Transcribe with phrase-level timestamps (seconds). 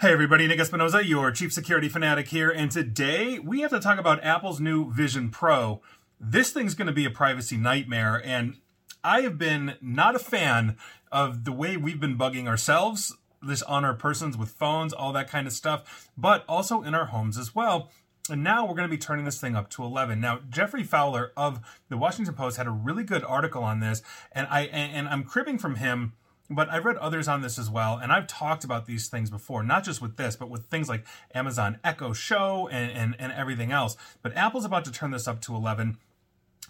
[0.00, 3.98] Hey everybody, Nick Espinosa, your chief security fanatic here, and today we have to talk
[3.98, 5.82] about Apple's new Vision Pro.
[6.20, 8.58] This thing's going to be a privacy nightmare, and
[9.02, 10.76] I have been not a fan
[11.10, 15.28] of the way we've been bugging ourselves, this on our persons with phones, all that
[15.28, 17.90] kind of stuff, but also in our homes as well.
[18.30, 20.20] And now we're going to be turning this thing up to 11.
[20.20, 21.58] Now, Geoffrey Fowler of
[21.88, 25.58] the Washington Post had a really good article on this, and I and I'm cribbing
[25.58, 26.12] from him
[26.50, 29.62] but I've read others on this as well, and I've talked about these things before,
[29.62, 33.70] not just with this, but with things like Amazon Echo Show and, and, and everything
[33.70, 33.96] else.
[34.22, 35.98] But Apple's about to turn this up to 11.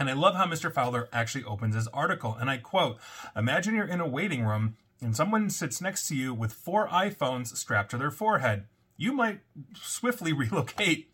[0.00, 0.72] And I love how Mr.
[0.72, 2.36] Fowler actually opens his article.
[2.38, 2.98] And I quote
[3.36, 7.56] Imagine you're in a waiting room and someone sits next to you with four iPhones
[7.56, 8.64] strapped to their forehead.
[8.96, 9.40] You might
[9.74, 11.10] swiftly relocate.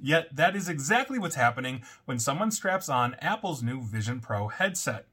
[0.00, 5.06] Yet that is exactly what's happening when someone straps on Apple's new Vision Pro headset.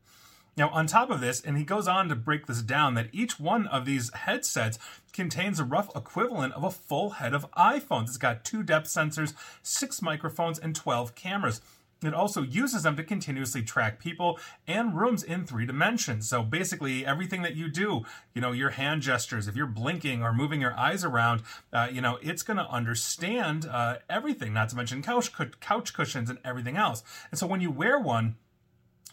[0.58, 3.40] Now, on top of this, and he goes on to break this down, that each
[3.40, 4.80] one of these headsets
[5.12, 8.08] contains a rough equivalent of a full head of iPhones.
[8.08, 11.62] It's got two depth sensors, six microphones, and 12 cameras.
[12.04, 16.30] It also uses them to continuously track people and rooms in three dimensions.
[16.30, 18.04] So basically, everything that you do,
[18.34, 21.42] you know, your hand gestures, if you're blinking or moving your eyes around,
[21.74, 26.30] uh, you know, it's going to understand uh, everything, not to mention couch, couch cushions
[26.30, 27.04] and everything else.
[27.32, 28.36] And so when you wear one,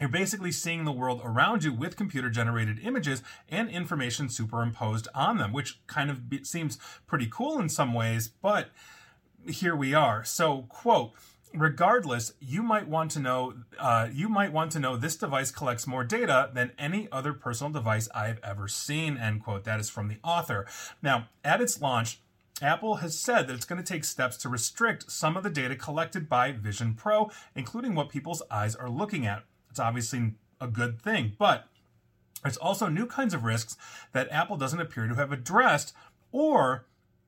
[0.01, 5.39] you're basically seeing the world around you with computer generated images and information superimposed on
[5.39, 8.71] them, which kind of seems pretty cool in some ways, but
[9.49, 10.25] here we are.
[10.25, 11.12] So, quote,
[11.55, 15.87] regardless you might want to know uh, you might want to know this device collects
[15.87, 20.09] more data than any other personal device i've ever seen end quote that is from
[20.09, 20.67] the author
[21.03, 22.21] now at its launch
[22.61, 25.75] Apple has said that it's going to take steps to restrict some of the data
[25.75, 29.43] collected by Vision Pro, including what people's eyes are looking at.
[29.73, 31.67] It's obviously a good thing, but
[32.42, 33.78] there's also new kinds of risks
[34.12, 35.95] that Apple doesn't appear to have addressed,
[36.31, 36.84] or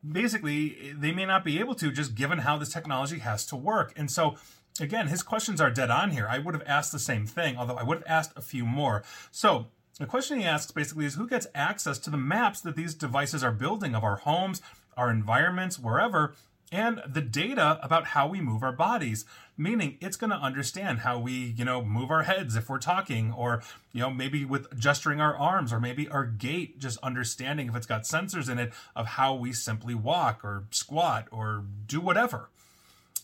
[0.07, 3.95] basically they may not be able to just given how this technology has to work.
[3.97, 4.37] And so
[4.79, 6.29] again, his questions are dead on here.
[6.29, 9.03] I would have asked the same thing, although I would have asked a few more.
[9.31, 9.69] So
[9.99, 13.43] the question he asks basically is who gets access to the maps that these devices
[13.43, 14.61] are building of our homes,
[14.99, 16.35] our environments, wherever,
[16.73, 19.25] and the data about how we move our bodies
[19.57, 23.33] meaning it's going to understand how we you know move our heads if we're talking
[23.33, 27.77] or you know maybe with gesturing our arms or maybe our gait just understanding if
[27.77, 32.49] it's got sensors in it of how we simply walk or squat or do whatever.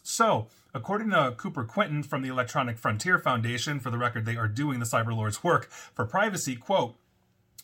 [0.03, 4.47] So According to Cooper Quintin from the Electronic Frontier Foundation, for the record, they are
[4.47, 6.95] doing the cyberlord's work for privacy, quote,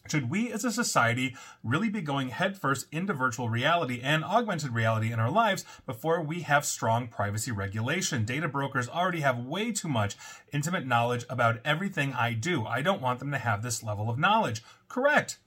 [0.09, 5.13] should we as a society really be going headfirst into virtual reality and augmented reality
[5.13, 8.25] in our lives before we have strong privacy regulation?
[8.25, 10.17] Data brokers already have way too much
[10.53, 12.67] intimate knowledge about everything I do.
[12.67, 14.63] I don't want them to have this level of knowledge.
[14.89, 15.39] Correct.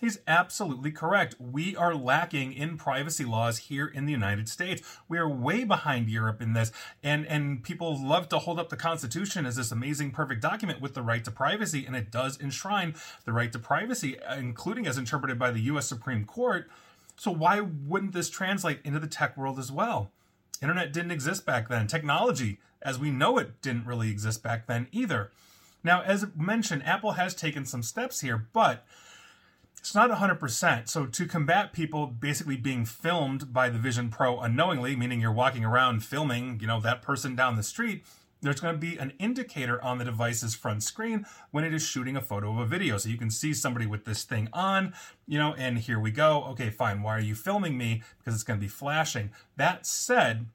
[0.00, 1.36] He's absolutely correct.
[1.38, 4.82] We are lacking in privacy laws here in the United States.
[5.08, 6.70] We are way behind Europe in this.
[7.02, 10.92] And and people love to hold up the Constitution as this amazing perfect document with
[10.92, 15.38] the right to privacy and it does enshrine the right to privacy including as interpreted
[15.38, 16.68] by the US Supreme Court.
[17.16, 20.10] So why wouldn't this translate into the tech world as well?
[20.60, 21.86] Internet didn't exist back then.
[21.86, 25.30] Technology as we know it didn't really exist back then either.
[25.82, 28.84] Now, as mentioned, Apple has taken some steps here, but
[29.86, 30.88] it's not 100%.
[30.88, 35.64] So to combat people basically being filmed by the Vision Pro unknowingly, meaning you're walking
[35.64, 38.04] around filming, you know, that person down the street,
[38.42, 42.16] there's going to be an indicator on the device's front screen when it is shooting
[42.16, 42.98] a photo of a video.
[42.98, 44.92] So you can see somebody with this thing on,
[45.24, 46.42] you know, and here we go.
[46.50, 47.02] Okay, fine.
[47.02, 48.02] Why are you filming me?
[48.18, 49.30] Because it's going to be flashing.
[49.54, 50.46] That said,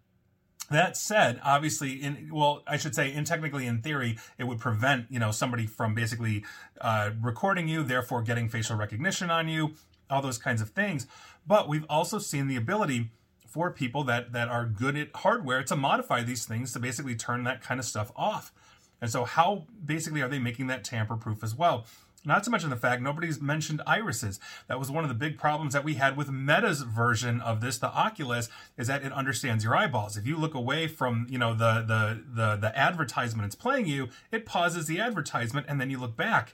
[0.71, 5.05] that said, obviously, in well, I should say, in technically in theory, it would prevent
[5.09, 6.43] you know somebody from basically
[6.79, 9.73] uh, recording you, therefore getting facial recognition on you,
[10.09, 11.07] all those kinds of things.
[11.45, 13.09] But we've also seen the ability
[13.47, 17.43] for people that that are good at hardware to modify these things to basically turn
[17.43, 18.53] that kind of stuff off.
[19.01, 21.85] And so, how basically are they making that tamper proof as well?
[22.23, 24.39] Not to mention the fact nobody's mentioned irises.
[24.67, 27.79] That was one of the big problems that we had with Meta's version of this,
[27.79, 28.47] the Oculus,
[28.77, 30.17] is that it understands your eyeballs.
[30.17, 34.09] If you look away from, you know, the the the the advertisement it's playing you,
[34.31, 36.53] it pauses the advertisement and then you look back.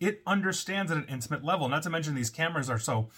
[0.00, 1.68] It understands at an intimate level.
[1.68, 3.08] Not to mention these cameras are so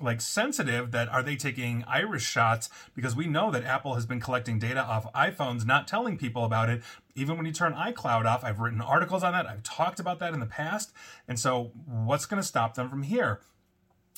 [0.00, 2.68] like sensitive that are they taking iris shots?
[2.94, 6.68] Because we know that apple has been collecting data off iphones not telling people about
[6.68, 6.82] it.
[7.14, 9.46] Even when you turn icloud off i've written articles on that.
[9.46, 10.92] I've talked about that in the past.
[11.28, 13.40] And so what's going to stop them from here?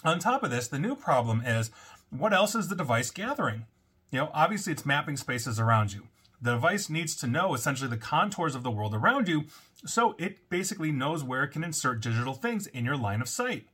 [0.04, 1.70] On top of this the new problem is
[2.10, 3.66] what else is the device gathering?
[4.10, 6.08] You know obviously it's mapping spaces around you.
[6.40, 9.44] The device needs to know essentially the contours of the world around you
[9.86, 13.66] so it basically knows where it can insert digital things in your line of sight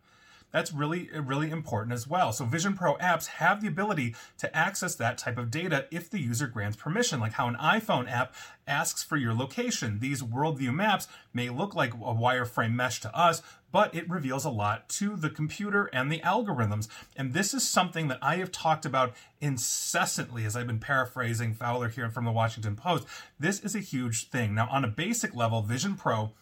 [0.53, 2.33] That's really, really important as well.
[2.33, 6.21] So Vision Pro apps have the ability to access that type of data if the
[6.21, 8.35] user grants permission, like how an iPhone app
[8.67, 9.99] asks for your location.
[10.01, 13.43] These worldview maps may look like a wireframe mesh to us,
[13.73, 16.89] but it reveals a lot to the computer and the algorithms.
[17.17, 21.89] And this is something that I have talked about incessantly as I've been paraphrasing Fowler
[21.89, 23.07] here from the Washington Post.
[23.39, 24.55] This is a huge thing.
[24.55, 26.33] Now, on a basic level, Vision Pro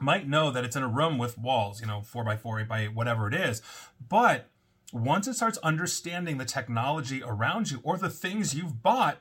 [0.00, 2.68] might know that it's in a room with walls, you know, four by four, eight
[2.68, 3.62] by eight, whatever it is.
[4.08, 4.48] But
[4.92, 9.20] once it starts understanding the technology around you or the things you've bought,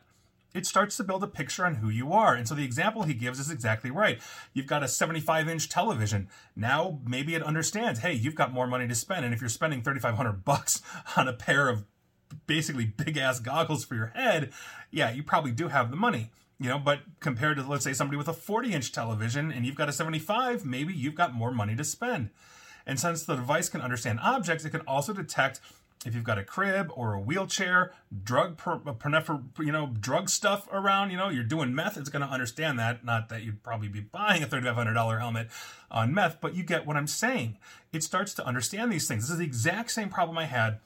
[0.53, 2.35] it starts to build a picture on who you are.
[2.35, 4.19] And so the example he gives is exactly right.
[4.53, 6.29] You've got a 75 inch television.
[6.55, 9.23] Now maybe it understands, hey, you've got more money to spend.
[9.23, 10.81] And if you're spending 3,500 bucks
[11.17, 11.85] on a pair of
[12.47, 14.51] basically big ass goggles for your head,
[14.89, 16.31] yeah, you probably do have the money.
[16.61, 19.75] You know, but compared to let's say somebody with a 40 inch television and you've
[19.75, 22.29] got a 75, maybe you've got more money to spend.
[22.85, 25.59] And since the device can understand objects, it can also detect
[26.05, 27.93] if you've got a crib or a wheelchair,
[28.23, 32.25] drug, per, uh, you know, drug stuff around, you know, you're doing meth, it's going
[32.25, 33.03] to understand that.
[33.03, 35.47] Not that you'd probably be buying a $3,500 helmet
[35.89, 37.57] on meth, but you get what I'm saying.
[37.91, 39.23] It starts to understand these things.
[39.23, 40.79] This is the exact same problem I had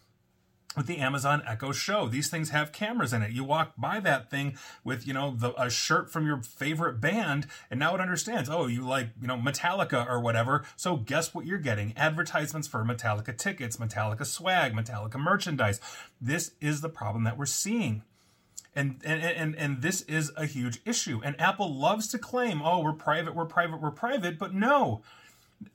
[0.76, 2.08] with the Amazon Echo Show.
[2.08, 3.32] These things have cameras in it.
[3.32, 7.48] You walk by that thing with, you know, the, a shirt from your favorite band,
[7.70, 10.66] and now it understands, oh, you like, you know, Metallica or whatever.
[10.76, 11.94] So guess what you're getting?
[11.96, 15.80] Advertisements for Metallica tickets, Metallica swag, Metallica merchandise.
[16.20, 18.04] This is the problem that we're seeing.
[18.78, 21.22] And, and and and this is a huge issue.
[21.24, 25.02] And Apple loves to claim, "Oh, we're private, we're private, we're private," but no.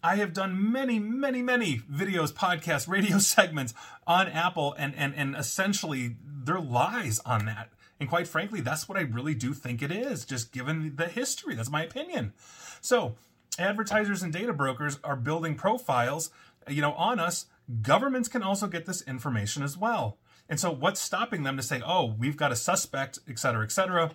[0.03, 3.75] I have done many, many, many videos, podcasts, radio segments
[4.07, 7.71] on Apple, and and and essentially they're lies on that.
[7.99, 11.55] And quite frankly, that's what I really do think it is, just given the history.
[11.55, 12.33] That's my opinion.
[12.81, 13.17] So,
[13.59, 16.31] advertisers and data brokers are building profiles,
[16.67, 17.47] you know, on us.
[17.83, 20.17] Governments can also get this information as well.
[20.49, 23.71] And so, what's stopping them to say, "Oh, we've got a suspect," et cetera, et
[23.71, 24.13] cetera?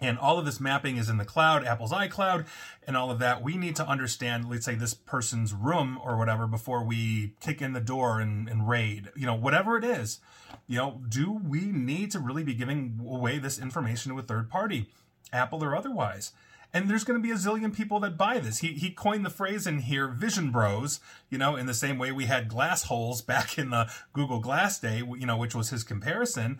[0.00, 2.46] And all of this mapping is in the cloud, Apple's iCloud,
[2.86, 3.42] and all of that.
[3.42, 7.72] We need to understand, let's say, this person's room or whatever before we kick in
[7.72, 9.08] the door and, and raid.
[9.16, 10.20] You know, whatever it is.
[10.66, 14.50] You know, do we need to really be giving away this information to a third
[14.50, 14.90] party,
[15.32, 16.32] Apple or otherwise?
[16.74, 18.58] And there's going to be a zillion people that buy this.
[18.58, 21.00] He, he coined the phrase in here, vision bros,
[21.30, 24.78] you know, in the same way we had glass holes back in the Google Glass
[24.78, 26.58] day, you know, which was his comparison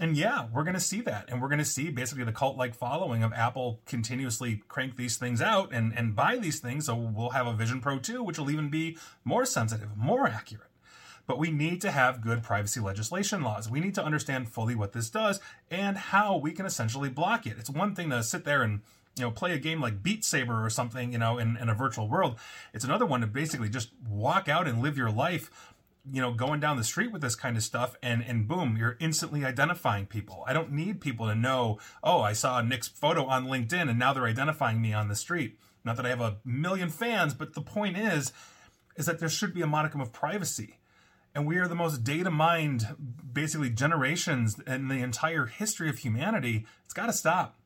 [0.00, 1.26] and yeah, we're going to see that.
[1.28, 5.16] And we're going to see basically the cult like following of Apple continuously crank these
[5.16, 6.86] things out and, and buy these things.
[6.86, 10.68] So we'll have a Vision Pro 2, which will even be more sensitive, more accurate.
[11.26, 13.70] But we need to have good privacy legislation laws.
[13.70, 15.40] We need to understand fully what this does
[15.70, 17.56] and how we can essentially block it.
[17.58, 18.80] It's one thing to sit there and
[19.16, 21.74] you know play a game like beat saber or something you know in, in a
[21.74, 22.38] virtual world
[22.72, 25.50] it's another one to basically just walk out and live your life
[26.10, 28.96] you know going down the street with this kind of stuff and and boom you're
[29.00, 30.44] instantly identifying people.
[30.46, 34.12] I don't need people to know oh i saw nick's photo on linkedin and now
[34.12, 35.58] they're identifying me on the street.
[35.84, 38.32] Not that i have a million fans but the point is
[38.96, 40.78] is that there should be a modicum of privacy.
[41.34, 42.86] And we are the most data mined
[43.32, 46.66] basically generations in the entire history of humanity.
[46.84, 47.58] It's got to stop.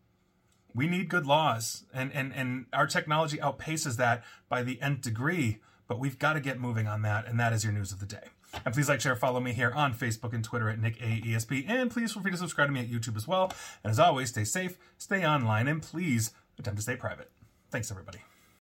[0.73, 1.85] We need good laws.
[1.93, 6.41] And and and our technology outpaces that by the nth degree but we've got to
[6.41, 8.29] get moving on that, and that is your news of the day.
[8.65, 11.69] And please like, share, follow me here on Facebook and Twitter at Nick NickAESP.
[11.69, 13.53] And please feel free to subscribe to me at YouTube as well.
[13.85, 17.31] And as always, stay safe, stay online, and please attempt to stay private.
[17.71, 18.21] Thanks, everybody.